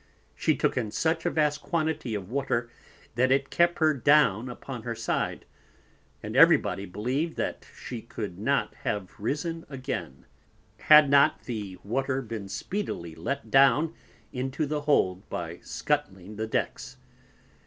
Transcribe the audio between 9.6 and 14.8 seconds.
again, had not the Water been speedily let down into